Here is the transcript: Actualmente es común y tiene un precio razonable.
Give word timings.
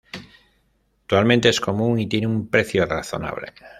Actualmente 1.03 1.49
es 1.49 1.61
común 1.61 1.99
y 1.99 2.07
tiene 2.07 2.25
un 2.25 2.47
precio 2.49 2.87
razonable. 2.87 3.53